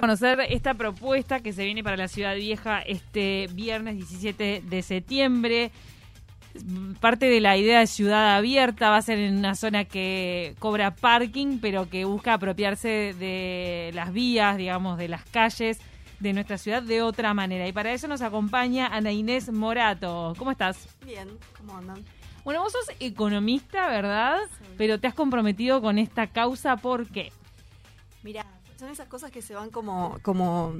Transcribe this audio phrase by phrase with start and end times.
[0.00, 5.70] conocer esta propuesta que se viene para la Ciudad Vieja este viernes 17 de septiembre.
[7.00, 10.94] Parte de la idea de ciudad abierta va a ser en una zona que cobra
[10.94, 15.80] parking, pero que busca apropiarse de las vías, digamos, de las calles
[16.20, 17.66] de nuestra ciudad de otra manera.
[17.66, 20.34] Y para eso nos acompaña Ana Inés Morato.
[20.36, 20.94] ¿Cómo estás?
[21.06, 21.26] Bien,
[21.56, 22.04] ¿cómo andan?
[22.44, 24.40] Bueno, vos sos economista, ¿verdad?
[24.76, 27.32] Pero te has comprometido con esta causa, ¿por qué?
[28.22, 28.44] Mira,
[28.78, 30.74] son esas cosas que se van como, como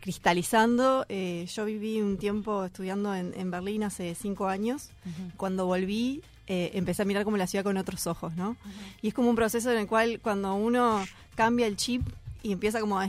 [0.00, 1.04] cristalizando.
[1.08, 4.90] Eh, yo viví un tiempo estudiando en, Berlín hace cinco años.
[5.36, 8.56] Cuando volví, eh, empecé a mirar como la ciudad con otros ojos, ¿no?
[9.02, 12.02] Y es como un proceso en el cual cuando uno cambia el chip
[12.42, 13.08] y empieza como a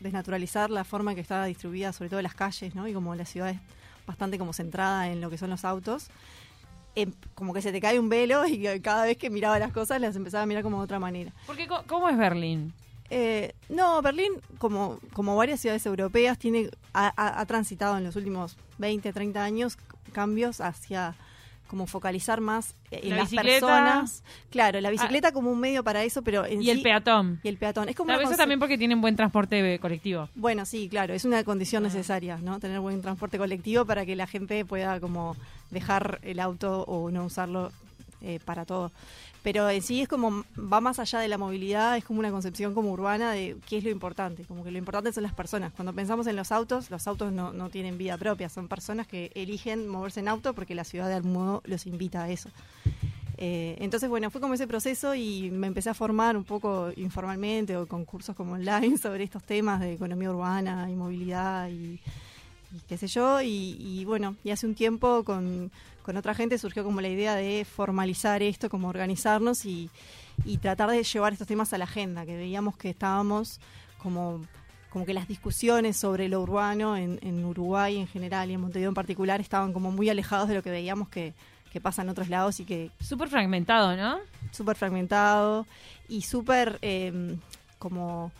[0.00, 2.88] desnaturalizar la forma en que está distribuida, sobre todo las calles, ¿no?
[2.88, 3.60] Y como la ciudad es
[4.06, 6.08] bastante como centrada en lo que son los autos,
[6.94, 10.00] em, como que se te cae un velo y cada vez que miraba las cosas
[10.00, 11.32] las empezaba a mirar como de otra manera.
[11.46, 12.74] Porque, ¿cómo es Berlín?
[13.10, 19.12] Eh, no, Berlín, como, como varias ciudades europeas, tiene ha, transitado en los últimos 20,
[19.12, 19.76] 30 años
[20.12, 21.14] cambios hacia
[21.66, 24.22] como focalizar más en las personas.
[24.50, 25.32] Claro, la bicicleta ah.
[25.32, 27.40] como un medio para eso, pero en y el peatón.
[27.42, 27.88] Y el peatón.
[27.88, 30.28] Es como a veces también porque tienen buen transporte colectivo.
[30.34, 31.88] Bueno, sí, claro, es una condición ah.
[31.88, 32.60] necesaria, ¿no?
[32.60, 35.36] Tener buen transporte colectivo para que la gente pueda como
[35.70, 37.72] dejar el auto o no usarlo
[38.24, 38.90] eh, para todo.
[39.42, 42.74] Pero en sí es como, va más allá de la movilidad, es como una concepción
[42.74, 45.72] como urbana de qué es lo importante, como que lo importante son las personas.
[45.74, 49.30] Cuando pensamos en los autos, los autos no, no tienen vida propia, son personas que
[49.34, 52.50] eligen moverse en auto porque la ciudad de algún modo los invita a eso.
[53.36, 57.76] Eh, entonces, bueno, fue como ese proceso y me empecé a formar un poco informalmente
[57.76, 62.00] o con cursos como online sobre estos temas de economía urbana y movilidad y
[62.88, 65.70] qué sé yo, y, bueno, y hace un tiempo con,
[66.06, 69.90] otra gente surgió como la idea de formalizar esto, como organizarnos y,
[70.60, 73.60] tratar de llevar estos temas a la agenda, que veíamos que estábamos
[73.98, 74.42] como
[74.90, 78.90] como que las discusiones sobre lo urbano en, en Uruguay en general y en Montevideo
[78.90, 81.34] en particular estaban como muy alejados de lo que veíamos que,
[81.82, 82.92] pasa en otros lados y que...
[83.00, 84.18] Súper fragmentado, ¿no?
[84.52, 85.66] Súper fragmentado
[86.08, 87.36] y súper eh,
[87.80, 88.30] como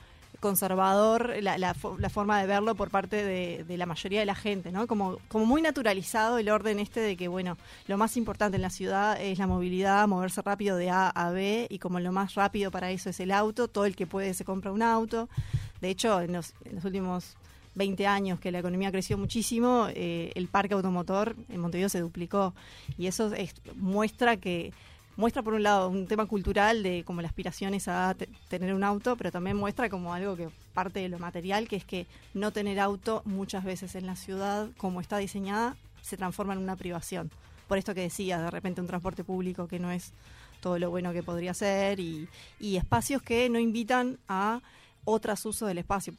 [0.44, 4.86] conservador la, la, forma de verlo por parte de, la mayoría de la gente, ¿no?
[4.86, 7.56] Como, como muy naturalizado el orden este de que, bueno,
[7.86, 11.66] lo más importante en la ciudad es la movilidad, moverse rápido de A a B
[11.70, 14.44] y como lo más rápido para eso es el auto, todo el que puede se
[14.44, 15.30] compra un auto.
[15.80, 16.52] De hecho, en los,
[16.84, 17.38] últimos
[17.74, 22.52] 20 años que la economía creció muchísimo, eh, el parque automotor en Montevideo se duplicó
[22.98, 23.32] y eso
[23.76, 24.74] muestra que
[25.16, 28.14] muestra por un lado un tema cultural de como la aspiración es a
[28.48, 31.84] tener un auto, pero también muestra como algo que parte de lo material, que es
[31.84, 36.60] que no tener auto muchas veces en la ciudad, como está diseñada, se transforma en
[36.60, 37.30] una privación.
[37.68, 40.12] Por esto que decía, de repente un transporte público que no es
[40.60, 42.28] todo lo bueno que podría ser y,
[42.60, 44.60] espacios que no invitan a
[45.04, 46.14] otros usos del espacio,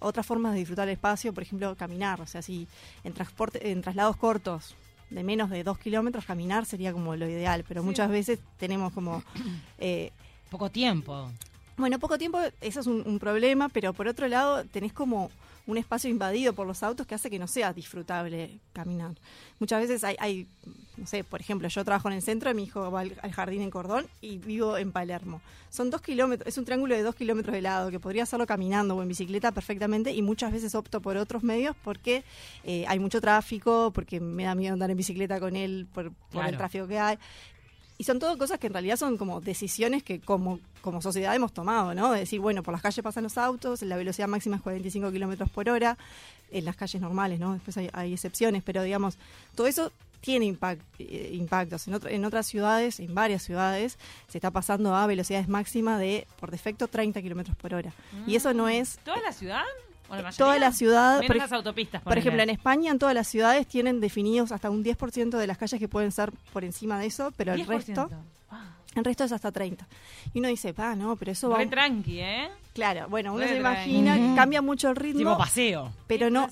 [0.00, 2.66] otras formas de disfrutar el espacio, por ejemplo, caminar, o sea, si
[3.04, 4.74] en transporte, en traslados cortos
[5.14, 9.22] de menos de dos kilómetros, caminar sería como lo ideal, pero muchas veces tenemos como...
[9.78, 10.12] Eh,
[10.50, 11.30] poco tiempo.
[11.76, 15.30] Bueno, poco tiempo, eso es un, problema, pero por otro lado tenés como
[15.66, 19.14] un espacio invadido por los autos que hace que no sea disfrutable caminar.
[19.58, 20.46] Muchas veces hay,
[20.96, 23.70] no sé, por ejemplo, yo trabajo en el centro, mi hijo va al, jardín en
[23.70, 25.40] Cordón y vivo en Palermo.
[25.70, 28.94] Son dos kilómetros, es un triángulo de dos kilómetros de lado que podría hacerlo caminando
[28.94, 32.24] o en bicicleta perfectamente y muchas veces opto por otros medios porque
[32.64, 36.46] eh, hay mucho tráfico, porque me da miedo andar en bicicleta con él por, por
[36.46, 37.18] el tráfico que hay.
[37.96, 41.52] Y son todo cosas que en realidad son como decisiones que como, como sociedad hemos
[41.52, 42.12] tomado, ¿no?
[42.12, 45.48] De decir, bueno, por las calles pasan los autos, la velocidad máxima es 45 kilómetros
[45.50, 45.96] por hora,
[46.50, 47.52] en las calles normales, ¿no?
[47.52, 49.16] Después hay, excepciones, pero digamos,
[49.54, 51.86] todo eso tiene impact, eh, impactos.
[51.86, 56.50] En, en otras ciudades, en varias ciudades, se está pasando a velocidades máximas de, por
[56.50, 57.92] defecto, 30 kilómetros por hora.
[58.26, 58.70] Y eso no mm.
[58.70, 58.98] es...
[59.04, 59.64] ¿Toda la ciudad?
[60.36, 64.00] Toda la ciudad, por, las autopistas, por ejemplo, en España, en todas las ciudades tienen
[64.00, 67.52] definidos hasta un 10% de las calles que pueden ser por encima de eso, pero
[67.52, 68.10] el resto,
[68.94, 69.86] el resto es hasta 30.
[70.32, 71.56] Y uno dice, pa, no, pero eso va.
[71.56, 72.48] Muy tranqui, ¿eh?
[72.72, 75.20] Claro, bueno, uno se imagina, que cambia mucho el ritmo.
[75.20, 75.92] Tipo paseo.
[76.06, 76.48] Pero no.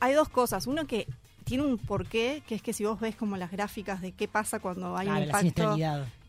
[0.00, 0.66] Hay dos cosas.
[0.66, 1.06] Uno que
[1.44, 4.58] tiene un porqué, que es que si vos ves como las gráficas de qué pasa
[4.58, 5.76] cuando hay un impacto.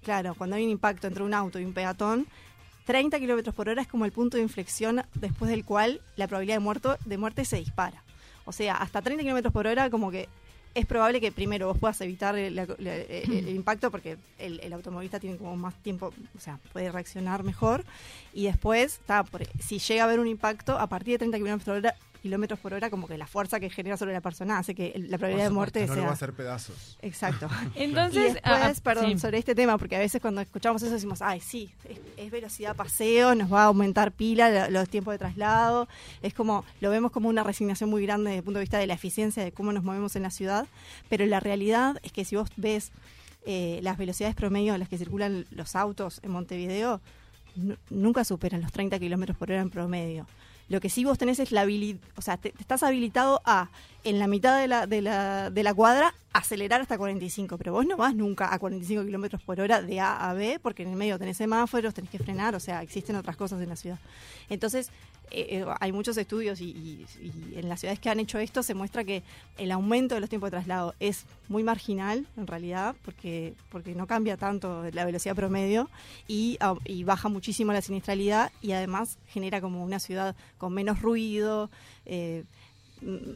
[0.04, 2.28] Claro, cuando hay un impacto entre un auto y un peatón,
[2.88, 6.56] 30 kilómetros por hora es como el punto de inflexión después del cual la probabilidad
[6.56, 8.02] de, muerto, de muerte se dispara.
[8.46, 10.30] O sea, hasta 30 kilómetros por hora como que
[10.74, 12.58] es probable que primero vos puedas evitar el,
[13.50, 17.84] impacto porque el, automovilista tiene como más tiempo, o sea, puede reaccionar mejor.
[18.34, 19.26] Y después, está,
[19.60, 21.96] si llega a haber un impacto, a partir de 30 kilómetros por hora
[22.28, 25.18] kilómetros por hora, como que la fuerza que genera sobre la persona hace que la
[25.18, 25.96] probabilidad de muerte no sea...
[25.96, 26.98] lo va a hacer pedazos.
[27.02, 27.48] Exacto.
[27.76, 29.20] Entonces, y después, ah, perdón, sí.
[29.20, 32.76] sobre este tema, porque a veces cuando escuchamos eso decimos, ay, sí, es, es velocidad
[32.76, 35.88] paseo, nos va a aumentar pila la- los tiempos de traslado,
[36.22, 38.88] es como, lo vemos como una resignación muy grande desde el punto de vista de
[38.88, 40.68] la eficiencia de cómo nos movemos en la ciudad,
[41.10, 42.92] pero la realidad es que si vos ves
[43.46, 47.00] eh, las velocidades promedio a las que circulan los autos en Montevideo,
[47.56, 50.28] nu- nunca superan los 30 kilómetros por hora en promedio.
[50.70, 53.70] Lo que sí vos tenés es la habilidad, o sea, te, estás habilitado a,
[54.04, 57.86] en la mitad de la, de, la, de la cuadra, acelerar hasta 45, pero vos
[57.86, 60.96] no vas nunca a 45 kilómetros por hora de A a B, porque en el
[60.96, 64.00] medio tenés semáforos, tenés que frenar, o sea, existen otras cosas en la ciudad.
[64.50, 64.92] Entonces,
[65.32, 66.66] eh, eh, hay muchos estudios y,
[67.22, 69.24] y- en las ciudades que han hecho esto se muestra que
[69.58, 74.08] el aumento de los tiempos de traslado es muy marginal, en realidad, porque, porque no
[74.08, 75.90] cambia tanto la velocidad promedio
[76.28, 81.70] y, y baja muchísimo la siniestralidad y además genera como una ciudad con menos ruido,
[82.06, 82.44] eh,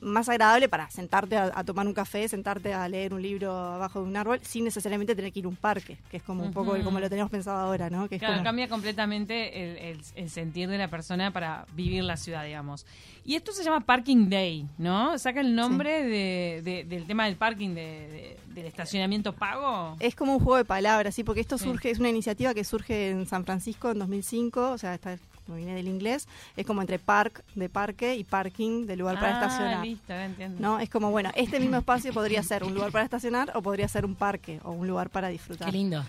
[0.01, 4.01] más agradable para sentarte a, a tomar un café, sentarte a leer un libro abajo
[4.01, 6.51] de un árbol, sin necesariamente tener que ir a un parque, que es como un
[6.51, 8.07] poco como lo tenemos pensado ahora, ¿no?
[8.09, 12.03] Que es Claro, como- cambia completamente el, el- el sentir de la persona para vivir
[12.03, 12.85] la ciudad, digamos.
[13.23, 15.17] Y esto se llama Parking Day, ¿no?
[15.19, 19.95] Saca el nombre de- de- del tema del parking, de- de- del estacionamiento pago.
[19.99, 21.65] Es como un juego de palabras, sí, porque esto Sí.
[21.65, 25.57] surge, es una iniciativa que surge en San Francisco en 2005, o sea, está, como
[25.57, 29.43] viene del inglés, es como entre park de parque y parking de lugar para Ah,
[29.45, 29.85] estacionar.
[29.85, 30.57] listo, entiendo.
[30.61, 30.79] ¿No?
[30.79, 34.05] Es como, bueno, este mismo espacio podría ser un lugar para estacionar o podría ser
[34.05, 35.67] un parque o un lugar para disfrutar.
[35.67, 36.03] Qué lindo.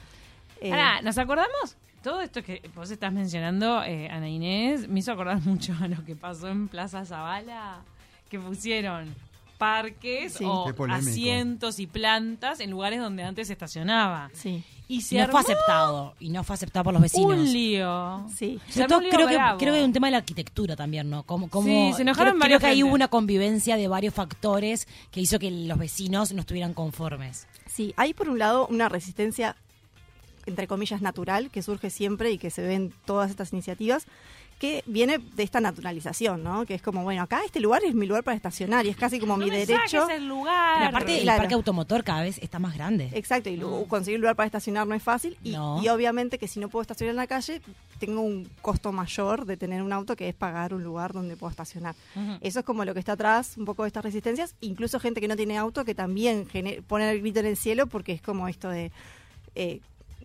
[0.61, 1.76] Eh, Ahora, ¿nos acordamos?
[2.02, 6.05] Todo esto que vos estás mencionando, eh, Ana Inés, me hizo acordar mucho a lo
[6.05, 7.81] que pasó en Plaza Zavala,
[8.28, 9.14] que pusieron
[9.62, 10.44] parques Sí.
[10.47, 14.31] o asientos y plantas en lugares donde antes se estacionaba.
[14.35, 16.14] sí, Y se no armó fue aceptado.
[16.20, 17.32] Y no fue aceptado por los vecinos.
[17.32, 18.26] un lío.
[18.37, 18.61] sí.
[18.67, 19.59] Se Sobre armó todo un lío creo que, bravo.
[19.59, 21.23] creo que hay un tema de la arquitectura también, ¿no?
[21.23, 24.87] Como, como, Sí, se enojaron creo, creo que ahí hubo una convivencia de varios factores
[25.11, 27.47] que hizo que los vecinos no estuvieran conformes.
[27.70, 29.56] Sí, hay por un lado una resistencia,
[30.47, 34.06] entre comillas, natural, que surge siempre y que se ve en todas estas iniciativas,
[34.62, 36.64] que viene de esta naturalización, ¿no?
[36.64, 39.19] Que es como, bueno, acá este lugar es mi lugar para estacionar y es casi
[39.19, 40.09] como No mi me derecho.
[40.09, 40.76] el lugar.
[40.79, 43.11] Pero aparte, el parque automotor cada vez está más grande.
[43.12, 43.87] Exacto, y Mm.
[43.88, 45.37] conseguir un lugar para estacionar no es fácil.
[45.43, 45.82] Y, No.
[45.82, 47.61] y obviamente que si no puedo estacionar en la calle,
[47.99, 51.50] tengo un costo mayor de tener un auto que es pagar un lugar donde puedo
[51.50, 51.97] estacionar.
[52.41, 54.55] Eso es como lo que está atrás un poco de estas resistencias.
[54.61, 56.47] Incluso gente que no tiene auto que también
[56.87, 58.93] pone el grito en el cielo porque es como esto de...
[59.56, 59.81] eh,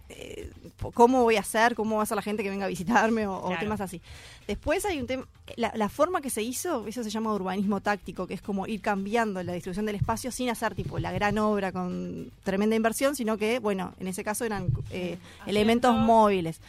[0.10, 0.52] eh,
[0.94, 1.76] ¿Cómo voy a hacer?
[1.76, 3.28] ¿Cómo va a ser la gente que venga a visitarme?
[3.28, 4.02] O, temas así.
[4.48, 5.28] Después hay un tema...
[5.56, 8.82] La, la forma que se hizo, eso se llama urbanismo táctico, que es como ir
[8.82, 13.38] cambiando la distribución del espacio sin hacer tipo la gran obra con tremenda inversión, sino
[13.38, 16.60] que, bueno, en ese caso eran eh, elementos móviles.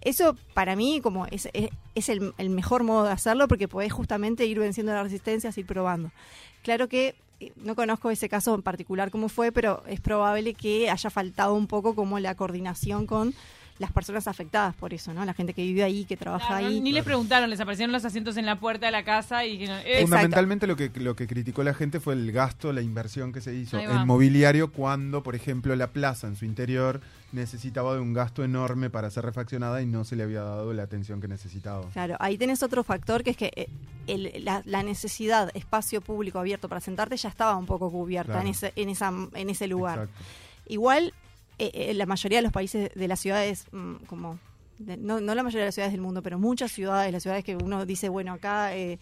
[0.00, 3.92] Eso para mí como es, es, es el, el mejor modo de hacerlo porque podés
[3.92, 6.10] justamente ir venciendo las resistencias, ir probando.
[6.62, 7.14] Claro que
[7.56, 11.66] no conozco ese caso en particular cómo fue, pero es probable que haya faltado un
[11.66, 13.34] poco como la coordinación con
[13.78, 15.24] las personas afectadas por eso, ¿no?
[15.24, 16.82] La gente que vive ahí, que trabaja Claro, ahí.
[16.82, 19.66] Ni les preguntaron, les aparecieron los asientos en la puerta de la casa y que
[19.68, 20.00] no- eh.
[20.02, 23.54] Fundamentalmente lo que, lo que criticó la gente fue el gasto, la inversión que se
[23.54, 27.00] hizo en mobiliario cuando, por ejemplo, la plaza en su interior
[27.32, 30.82] necesitaba de un gasto enorme para ser refaccionada y no se le había dado la
[30.82, 31.88] atención que necesitaba.
[31.92, 33.68] Claro, ahí tenés otro factor que es que eh,
[34.06, 38.46] el- la, la necesidad espacio público abierto para sentarte ya estaba un poco cubierta Claro.
[38.46, 40.00] en, ese, en, esa, en ese lugar.
[40.00, 40.24] Exacto.
[40.68, 41.12] Igual,
[41.58, 44.38] eh, eh, la mayoría de los países de las ciudades, mm, como
[44.78, 47.44] de- no, no la mayoría de las ciudades del mundo, pero muchas ciudades, las ciudades
[47.44, 48.98] que uno dice, bueno, acá eh,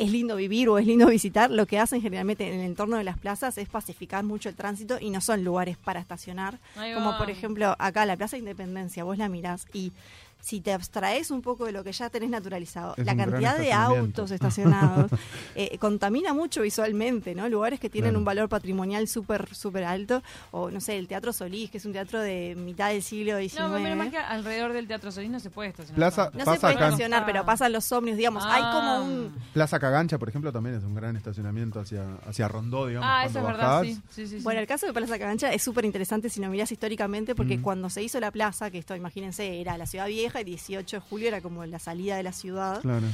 [0.00, 3.04] es lindo vivir o es lindo visitar, lo que hacen generalmente en el entorno de
[3.04, 6.58] las plazas es pacificar mucho el tránsito y no son lugares para estacionar.
[6.94, 9.92] Como por ejemplo acá la Plaza Independencia, vos la mirás y
[10.40, 13.72] si te abstraes un poco de lo que ya tenés naturalizado, Es la cantidad de
[13.72, 15.10] autos estacionados
[15.54, 17.48] eh, contamina mucho visualmente, ¿no?
[17.48, 18.18] Lugares que tienen Claro.
[18.20, 21.92] un valor patrimonial súper, súper alto, o no sé, el Teatro Solís, que es un
[21.92, 23.60] teatro de mitad del siglo XIX.
[23.60, 25.96] No, pero más que alrededor del Teatro Solís no se puede estacionar.
[25.96, 26.30] Plaza-.
[26.32, 28.70] No pasa se puede acá estacionar, pero pasan los ómnibus, digamos, hay Ah.
[28.72, 29.34] como un...
[29.52, 33.38] Plaza Cagancha, por ejemplo, también es un gran estacionamiento hacia, hacia Rondó, digamos, Ah, cuando
[33.38, 33.86] eso es verdad, bajás.
[33.86, 33.94] sí.
[34.10, 34.44] sí, sí, sí.
[34.44, 37.62] Bueno, el caso de Plaza Cagancha es súper interesante si lo mirás históricamente, porque Mm.
[37.62, 41.00] cuando se hizo la plaza, que esto, imagínense, era la ciudad vieja y 18 de
[41.00, 43.06] julio era como la salida de la ciudad, Claro.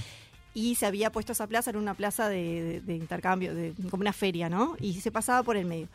[0.53, 4.03] y se había puesto esa plaza en una plaza de, de- de intercambio, de, como
[4.03, 4.77] una feria, ¿no?
[4.81, 5.89] Y se pasaba por el medio.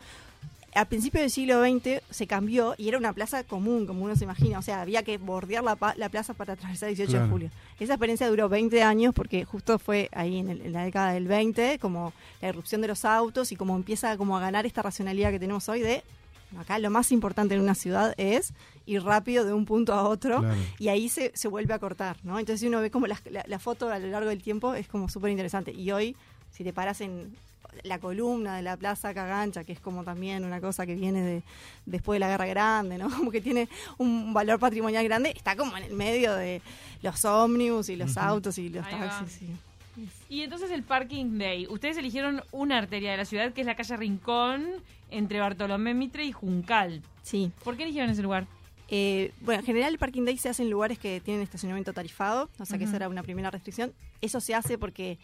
[0.74, 4.24] Al principio del siglo XX se cambió y era una plaza común, como uno se
[4.24, 4.58] imagina.
[4.58, 7.30] O sea, había que bordear la, la plaza para atravesar el 18 de Claro.
[7.30, 7.50] julio.
[7.78, 11.26] Esa experiencia duró 20 años porque justo fue ahí en, el- en la década del
[11.28, 15.30] 20, como la irrupción de los autos y como empieza como a ganar esta racionalidad
[15.30, 16.02] que tenemos hoy de
[16.58, 18.54] acá lo más importante en una ciudad es
[18.86, 20.56] ir rápido de un punto a otro Claro.
[20.78, 22.38] y ahí se, se vuelve a cortar, ¿no?
[22.38, 24.88] Entonces si uno ve como la, la- la foto a lo largo del tiempo es
[24.88, 25.72] como súper interesante.
[25.72, 26.16] Y hoy,
[26.50, 27.34] si te paras en
[27.84, 31.42] la columna de la Plaza Cagancha, que es como también una cosa que viene de
[31.86, 33.08] después de la Guerra Grande, ¿no?
[33.16, 33.66] Como que tiene
[33.98, 36.60] un valor patrimonial grande, está como en el medio de
[37.02, 39.38] los ómnibus y los autos y los Ahí taxis.
[39.38, 39.46] sí.
[40.28, 41.66] Y entonces el Parking Day.
[41.68, 44.66] Ustedes eligieron una arteria de la ciudad que es la calle Rincón
[45.10, 47.02] entre Bartolomé Mitre y Juncal.
[47.22, 47.52] Sí.
[47.64, 48.46] ¿Por qué eligieron ese lugar?
[48.94, 52.50] Eh, bueno, en general el parking day se hace en lugares que tienen estacionamiento tarifado,
[52.58, 53.90] o sea que esa era una primera restricción.
[54.20, 55.16] Eso se hace porque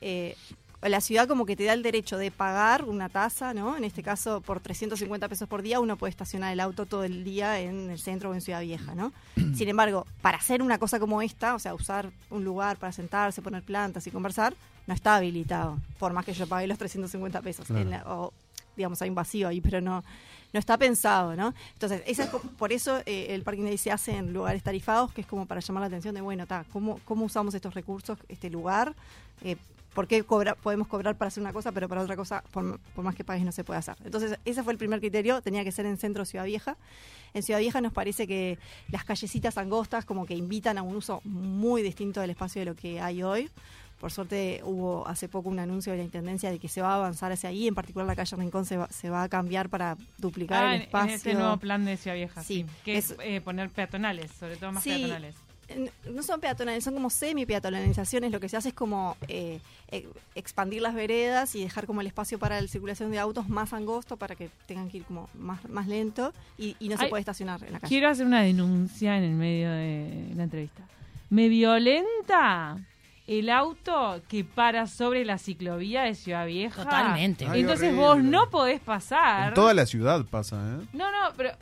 [0.00, 0.34] eh,
[0.80, 3.76] la ciudad como que te da el derecho de pagar una tasa, ¿no?
[3.76, 7.22] En este caso, por 350 pesos por día uno puede estacionar el auto todo el
[7.22, 9.12] día en el centro o en Ciudad Vieja, ¿no?
[9.54, 13.42] Sin embargo, para hacer una cosa como esta, o sea, usar un lugar para sentarse,
[13.42, 14.54] poner plantas y conversar,
[14.86, 17.66] no está habilitado, por más que yo pague los 350 pesos.
[17.66, 17.82] Claro.
[17.82, 18.32] En la- o,
[18.80, 20.02] digamos, hay un vacío ahí, pero no,
[20.52, 21.54] no está pensado, ¿no?
[21.74, 25.20] Entonces, esa es por eso eh, el parking day se hace en lugares tarifados, que
[25.20, 28.50] es como para llamar la atención de, bueno, ta, ¿cómo, ¿cómo usamos estos recursos, este
[28.50, 28.94] lugar?
[29.44, 29.56] Eh,
[29.94, 33.04] ¿Por qué cobra- podemos cobrar para hacer una cosa, pero para otra cosa, por, por
[33.04, 33.96] más que pagues, no se puede hacer?
[34.04, 36.76] Entonces, ese fue el primer criterio, tenía que ser en centro Ciudad Vieja.
[37.34, 38.56] En Ciudad Vieja nos parece que
[38.92, 42.76] las callecitas angostas como que invitan a un uso muy distinto del espacio de lo
[42.76, 43.50] que hay hoy.
[44.00, 46.96] Por suerte hubo hace poco un anuncio de la Intendencia de que se va a
[46.96, 49.96] avanzar hacia ahí, en particular la calle Rincón se va, se va a cambiar para
[50.16, 51.14] duplicar Ah, el en- en espacio.
[51.14, 52.64] este nuevo plan de Ciudad Vieja, sí.
[52.64, 55.34] Sí, que es, es- eh, poner peatonales, sobre todo más Sí, peatonales.
[56.12, 58.32] No son peatonales, son como semi-peatonalizaciones.
[58.32, 59.60] Lo que se hace es como eh,
[59.92, 63.72] eh, expandir las veredas y dejar como el espacio para la circulación de autos más
[63.72, 67.20] angosto para que tengan que ir como más, más lento y, y no se puede
[67.20, 67.88] estacionar en la calle.
[67.88, 70.82] Quiero hacer una denuncia en el medio de la entrevista.
[71.28, 72.76] Me violenta
[73.38, 76.82] el auto que para sobre la ciclovía de Ciudad Vieja.
[76.82, 77.46] Totalmente.
[77.48, 78.04] Ay, Entonces horrible.
[78.04, 79.50] vos no podés pasar.
[79.50, 80.86] En toda la ciudad pasa, ¿eh?
[80.92, 81.52] No, no, pero,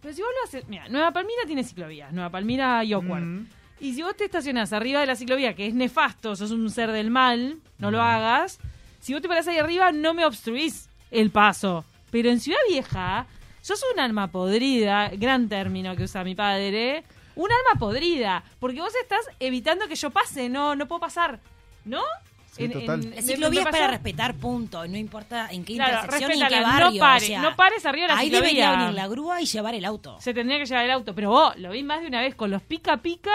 [0.00, 0.68] pero si vos lo haces...
[0.68, 2.08] Mira, Nueva Palmira tiene ciclovía.
[2.12, 3.24] Nueva Palmira y Oakward.
[3.24, 3.46] Mm.
[3.80, 6.92] Y si vos te estacionás arriba de la ciclovía, que es nefasto, sos un ser
[6.92, 8.60] del mal, no lo hagas.
[9.00, 11.84] Si vos te parás ahí arriba, no me obstruís el paso.
[12.12, 13.26] Pero en Ciudad Vieja,
[13.60, 17.02] sos un alma podrida, gran término que usa mi padre,
[17.38, 21.38] un alma podrida, porque vos estás evitando que yo pase, no, no puedo pasar,
[21.84, 22.02] ¿no?
[22.50, 23.10] Sí, total.
[23.14, 24.84] La ciclovía es para respetar, punto.
[24.88, 27.00] No importa en qué Claro, intersección ni en qué barrio.
[27.00, 28.48] no o sea, no pares arriba de la ahí ciclovía.
[28.50, 30.16] debería venir la grúa y llevar el auto.
[30.20, 31.14] se tendría que llevar el auto.
[31.14, 33.30] Pero vos lo vi más de una vez con los pica pica,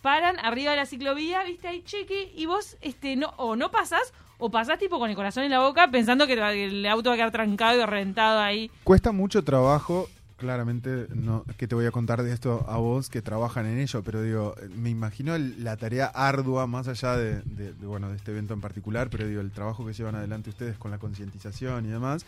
[0.00, 4.14] paran arriba de la ciclovía, viste ahí cheque, y vos este no o no pasás
[4.38, 7.18] o pasás tipo con el corazón en la boca pensando que el auto va a
[7.18, 8.70] quedar trancado y reventado ahí.
[8.82, 13.22] Cuesta mucho trabajo, claramente, no que te voy a contar de esto a vos que
[13.22, 18.10] trabajan en ello, pero digo, me imagino la tarea ardua, más allá de, de- bueno,
[18.10, 20.98] de este evento en particular, pero digo, el trabajo que llevan adelante ustedes con la
[20.98, 22.24] concientización y demás,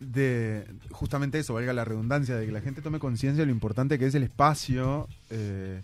[0.00, 3.98] de justamente eso, valga la redundancia, de que la gente tome conciencia de lo importante
[3.98, 5.82] que es el espacio, eh,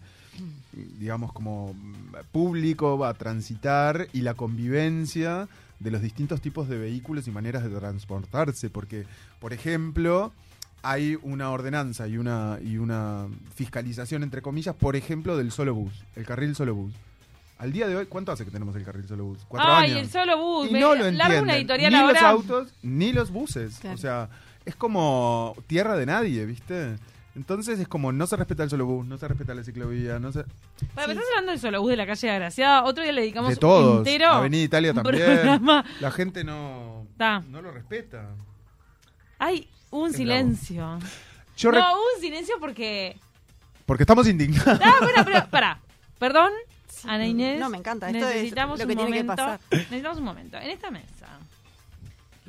[0.99, 1.75] digamos, como
[2.33, 5.49] público a transitar y la convivencia
[5.81, 9.05] de los distintos tipos de vehículos y maneras de transportarse, porque,
[9.41, 10.33] por ejemplo,
[10.83, 15.93] hay una ordenanza y una, y una fiscalización, entre comillas, por ejemplo, del solo bus,
[16.17, 16.93] el carril solo bus.
[17.59, 19.39] Al día de hoy, ¿cuánto hace que tenemos el carril solo bus?
[19.47, 20.03] Cuatro Ay, años.
[20.05, 20.69] el solo bus.
[20.71, 21.51] Y me- no lo una entienden.
[21.51, 22.13] editorial ni ahora.
[22.15, 23.79] los autos, ni los buses.
[23.81, 23.95] Claro.
[23.95, 24.29] O sea,
[24.65, 26.97] es como tierra de nadie, ¿viste?
[27.37, 30.33] Entonces es como no se respeta el solo bus, no se respeta la ciclovía, no
[30.33, 30.45] se...
[30.95, 31.13] Para Sí.
[31.13, 33.57] estás hablando del solo bus de la calle de Agraciada, otro día le dedicamos de
[33.57, 33.99] todos.
[33.99, 34.29] entero.
[34.31, 35.25] Avenida Italia también.
[35.27, 35.85] programa.
[36.01, 37.41] La gente no, Ta.
[37.49, 38.31] no lo respeta.
[39.39, 40.99] Ay, un Es silencio.
[41.57, 43.19] Yo no, hubo un silencio porque.
[43.87, 44.81] Porque estamos indignados.
[44.83, 45.81] Ah, bueno, pero, pará.
[46.19, 46.53] Perdón,
[47.05, 47.59] Ana Inés.
[47.59, 48.09] No, me encanta.
[48.09, 49.43] Esto es necesitamos lo que un tiene que momento.
[49.43, 49.61] pasar.
[49.71, 50.57] Necesitamos un momento.
[50.59, 51.27] En esta mesa,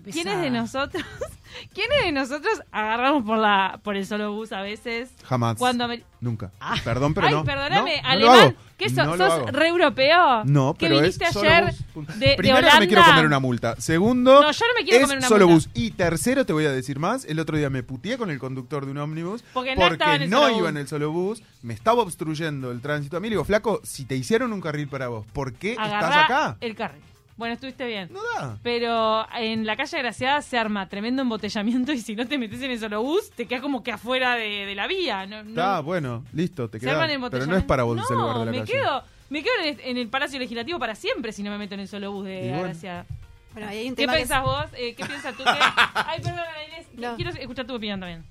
[0.03, 1.03] ¿quiénes de nosotros,
[1.73, 5.09] quiénes de nosotros agarramos por la por el solo bus a veces?
[5.25, 5.57] Jamás.
[5.57, 6.51] Cuando me- Nunca.
[6.83, 7.43] Perdón, pero Ay, no.
[7.43, 8.55] perdóname, No, alemán.
[8.77, 9.07] ¿qué sos?
[9.07, 10.43] No ¿Sos re europeo?
[10.45, 12.75] No, que pero viniste es solo ayer bus, de, de Primero Holanda.
[12.75, 13.75] no me quiero comer una multa.
[13.81, 15.67] Segundo, No, yo no me quiero es comer una solo multa.
[15.73, 15.81] bus.
[15.83, 17.25] Y tercero, te voy a decir más.
[17.25, 20.21] El otro día me puteé con el conductor de un ómnibus Porque no estaba en
[20.23, 21.41] el no iba en el solo bus.
[21.63, 23.27] Me estaba obstruyendo el tránsito a mí.
[23.29, 26.57] Le digo, flaco, si te hicieron un carril para vos, ¿por qué Agarrá estás acá?
[26.61, 27.01] el carril.
[27.37, 28.09] Bueno, estuviste bien.
[28.11, 28.57] No da.
[28.61, 32.71] Pero en la calle Graciada se arma tremendo embotellamiento y si no te metes en
[32.71, 35.25] el solo bus, te quedas como que afuera de, de la vía.
[35.25, 37.07] No, no- Está, bueno, listo, te quedas.
[37.31, 38.73] Pero no es para vos No, lugar de la me calle.
[38.73, 41.73] Quedo, me quedo en el, en el Palacio Legislativo para siempre si no me meto
[41.73, 42.63] en el solo bus de bueno.
[42.63, 43.05] Graciada.
[43.53, 44.65] Bueno, ahí hay un ¿Qué es- pensás vos?
[44.77, 45.43] Eh, ¿Qué piensas tú?
[45.43, 45.49] ¿Qué?
[45.93, 46.87] Ay, perdón, Inés.
[46.95, 47.15] No.
[47.15, 48.23] Quiero escuchar tu opinión también.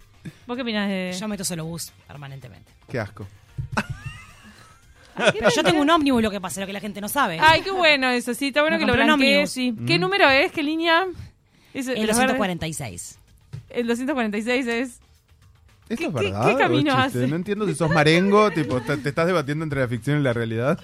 [0.46, 1.16] ¿Vos qué opinás de...?
[1.18, 2.70] Yo meto solo bus permanentemente.
[2.88, 3.26] Qué asco.
[5.20, 7.08] Ay, ¿qué Pero yo tengo un ómnibus, lo que pasa, lo que la gente no
[7.08, 7.38] sabe.
[7.40, 8.34] Ay, qué bueno eso.
[8.34, 9.14] Sí, está bueno Me que lo blanquees.
[9.14, 9.50] ómnibus.
[9.50, 9.74] Sí.
[9.86, 10.00] ¿Qué Mm.
[10.00, 10.52] número es?
[10.52, 11.06] ¿Qué línea?
[11.74, 12.36] Es, el los verdes.
[12.36, 13.18] 246.
[13.70, 14.88] El 246 es...
[14.88, 15.00] ¿Esto
[15.88, 16.48] es ¿Qué- qué- verdad?
[16.48, 17.26] qué camino hace?
[17.26, 20.32] No entiendo si sos marengo, tipo, te, te estás debatiendo entre la ficción y la
[20.32, 20.78] realidad.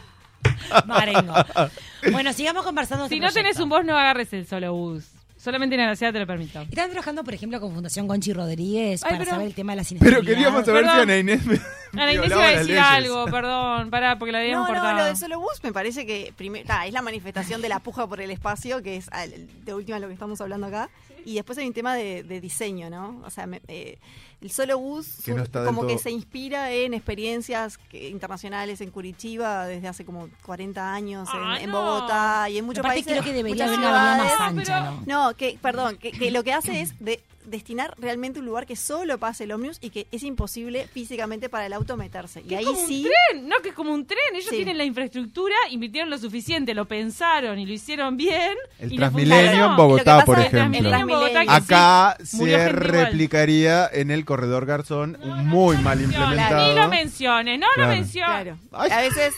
[0.87, 1.35] Marengo.
[2.13, 3.09] Bueno, sigamos conversando.
[3.09, 3.63] Si este no tenés proyecto.
[3.65, 5.05] un bus, no agarres el solo bus.
[5.37, 6.61] Solamente en la ciudad te lo permito.
[6.63, 9.83] Están trabajando, por ejemplo, con Fundación Conchi Rodríguez Ay, para pero- saber el tema de
[9.83, 11.03] la Pero queríamos saber si Perdón.
[11.11, 11.61] Ana Inés me
[11.93, 12.85] Ana Inés violaba iba a las decir leyes.
[12.87, 14.99] algo, perdón, pará, porque la habíamos No, no, cortado.
[14.99, 18.21] lo del solo bus me parece que primero, es la manifestación de la puja por
[18.21, 20.89] el espacio, que es al- de última lo que estamos hablando acá.
[21.27, 23.21] Y después hay un tema de, de diseño, ¿no?
[23.27, 23.99] O sea, me- eh,
[24.41, 28.91] el solo bus Que no como que todo- se inspira en experiencias que- internacionales en
[28.93, 31.83] Curitiba desde hace como 40 años, en, Ah, en no.
[31.83, 33.13] Bogotá y en muchos Aparte países.
[33.13, 35.03] creo que debería haber una avenida más No, ancha, ¿no?
[35.31, 38.77] No, que, perdón, que, que lo que hace es de destinar realmente un lugar que
[38.77, 42.43] solo pase el ómnibus y que es imposible físicamente para el auto meterse.
[42.47, 43.07] Y es ahí como un sí.
[43.31, 44.19] tren, no que es como un tren.
[44.35, 44.57] Ellos Sí.
[44.57, 48.55] tienen la infraestructura, invirtieron lo suficiente, lo pensaron y lo hicieron bien.
[48.79, 50.95] El y le Transmilenio en Bogotá, Lo que por ejemplo.
[50.95, 52.71] En Bogotá, que Acá sí, se igual.
[52.73, 56.89] replicaría en el corredor Garzón, muy mal Ni lo implementado.
[56.89, 57.91] menciones, no Claro.
[57.91, 58.27] lo menciones.
[58.27, 58.59] Claro.
[58.73, 59.35] A veces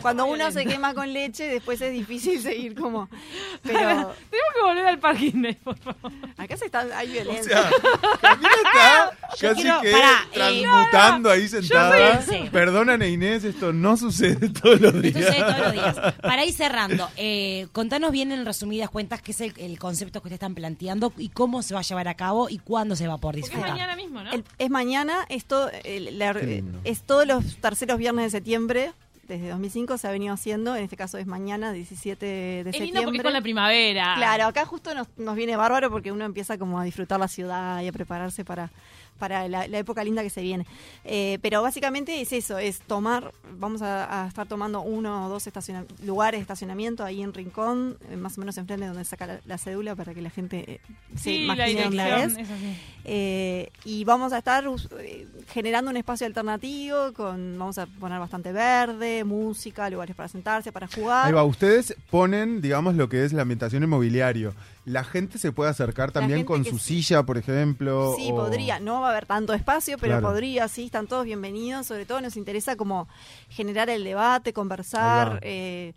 [0.00, 3.08] cuando uno se quema con leche, después es difícil seguir como.
[3.62, 4.14] Pero Tenemos
[4.54, 6.12] que volver al parking por favor.
[6.36, 7.62] acá se está, hay O violencia.
[7.62, 7.70] sea,
[8.20, 12.22] Camila está casi quiero- que pará, eh, transmutando ahí sentada.
[12.22, 12.48] soy- sí.
[12.50, 15.16] Perdona, Inés, esto no sucede todos los días.
[15.16, 16.14] Esto sucede todos los días.
[16.22, 20.28] Para ir cerrando, eh, contanos bien en resumidas cuentas qué es el, el concepto que
[20.28, 23.14] ustedes están planteando y cómo se va a llevar a cabo y cuándo se va
[23.14, 24.32] a poder Porque es mañana mismo, ¿no?
[24.32, 26.80] El- es mañana, esto el- la- Qué lindo.
[26.84, 28.92] es todos los terceros viernes de septiembre.
[29.28, 32.72] Desde 2005 se ha venido haciendo, en este caso es mañana, 17 de es lindo
[32.72, 33.04] septiembre.
[33.04, 34.14] porque es con la primavera.
[34.16, 37.82] Claro, acá justo nos, nos viene bárbaro porque uno empieza como a disfrutar la ciudad
[37.82, 38.70] y a prepararse para,
[39.18, 40.66] para la, la época linda que se viene.
[41.04, 45.46] Eh, pero básicamente es eso, es tomar, vamos a, a estar tomando uno o dos
[45.46, 49.26] estaciona- lugares de estacionamiento ahí en Rincón, eh, más o menos enfrente de donde saca
[49.26, 50.80] la, la cédula para que la gente eh,
[51.16, 52.78] se Sí, la imagine dónde dirección es.
[53.04, 54.64] Eh, y vamos a estar
[55.00, 60.72] eh, generando un espacio alternativo, con vamos a poner bastante verde, música, lugares para sentarse,
[60.72, 61.26] para jugar.
[61.26, 64.54] Ahí va, ustedes ponen, digamos, lo que es la ambientación inmobiliario.
[64.88, 67.02] La gente se puede acercar también con su sí.
[67.02, 68.14] silla, por ejemplo.
[68.16, 68.80] Sí, o- podría.
[68.80, 70.28] No va a haber tanto espacio, pero Claro.
[70.28, 71.86] podría, sí, están todos bienvenidos.
[71.86, 73.06] Sobre todo nos interesa como
[73.50, 75.40] generar el debate, conversar.
[75.42, 75.92] Eh,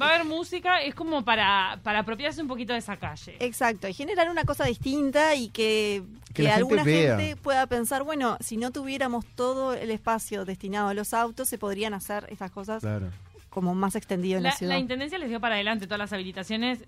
[0.00, 3.34] Va a haber música, es como para, para apropiarse un poquito de esa calle.
[3.40, 7.66] exacto, y generar una cosa distinta y que, Que que la gente alguna gente pueda
[7.66, 12.24] pensar, bueno, si no tuviéramos todo el espacio destinado a los autos, se podrían hacer
[12.30, 13.08] estas cosas Claro.
[13.48, 14.74] como más extendido en la, La, ciudad.
[14.74, 16.78] la intendencia les dio para adelante todas las habilitaciones.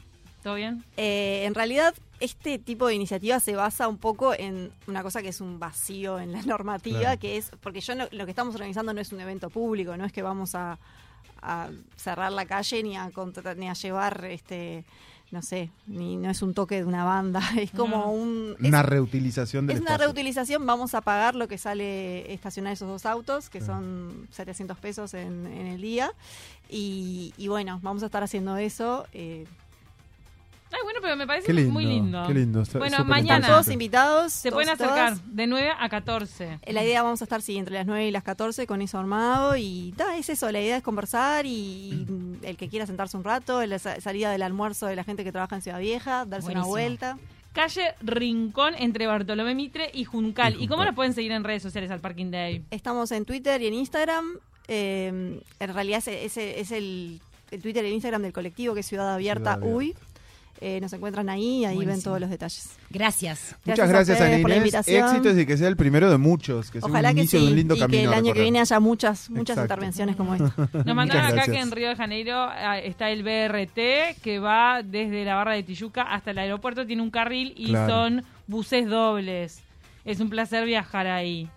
[0.42, 0.84] ¿Todo bien?
[0.96, 5.28] Eh, en realidad, este tipo de iniciativa se basa un poco en una cosa que
[5.28, 7.20] es un vacío en la normativa, Claro.
[7.20, 10.04] que es, porque yo no- lo que estamos organizando no es un evento público, no
[10.04, 10.78] es que vamos a,
[11.42, 14.84] a cerrar la calle ni a contra- ni a llevar este
[15.30, 18.10] no sé, ni no es un toque de una banda, es como No.
[18.10, 22.74] un es- Una reutilización del es una reutilización, vamos a pagar lo que sale estacionar
[22.74, 26.12] esos dos autos, que son 700 pesos en, en el día.
[26.68, 29.06] Y, y bueno, vamos a estar haciendo eso.
[29.14, 29.46] eh,
[30.72, 32.24] Ay, bueno, pero me parece Qué lindo, muy lindo.
[32.26, 34.32] qué lindo, está Bueno, mañana están todos invitados.
[34.32, 35.12] se todos pueden todas.
[35.12, 36.58] acercar de 9 a 14.
[36.62, 38.98] Eh, La idea vamos a estar, sí, entre las 9 y las 14 con eso
[38.98, 43.16] armado y ta, es eso, la idea es conversar y mm, el que quiera sentarse
[43.16, 46.24] un rato, la sa- salida del almuerzo de la gente que trabaja en Ciudad Vieja,
[46.24, 46.60] darse Buenísimo.
[46.60, 47.18] una vuelta.
[47.52, 50.56] Calle Rincón entre Bartolomé Mitre y Juncal.
[50.58, 52.64] Y ¿Y cómo la pueden seguir en redes sociales al Parking Day?
[52.70, 54.38] Estamos en Twitter y en Instagram.
[54.68, 58.80] eh, en realidad ese, ese es el, el Twitter y el Instagram del colectivo que
[58.80, 59.76] es Ciudad Abierta Ciudad Abierta.
[59.76, 59.94] UI.
[60.64, 62.70] Eh, nos encuentran ahí y ahí ven todos los detalles.
[62.88, 63.56] Gracias.
[63.64, 64.56] Muchas Gracias a por la Inés.
[64.58, 65.08] invitación.
[65.08, 67.44] Éxitos y que sea el primero de muchos, que sea Ojalá un que inicio sí,
[67.46, 67.98] de un lindo y camino.
[67.98, 69.62] que el a año que viene haya muchas muchas Exacto.
[69.74, 70.54] intervenciones como esta.
[70.84, 71.56] Nos mandaron acá gracias.
[71.56, 75.64] que en Río de Janeiro ah, está el BRT que va desde la barra de
[75.64, 77.92] Tijuca hasta el aeropuerto, tiene un carril y Claro.
[77.92, 79.60] son buses dobles.
[80.04, 81.48] Es un placer viajar ahí.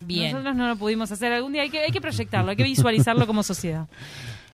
[0.00, 0.32] Bien.
[0.32, 3.26] Nosotros no lo pudimos hacer algún día, hay que, hay que proyectarlo, hay que visualizarlo
[3.26, 3.86] como sociedad.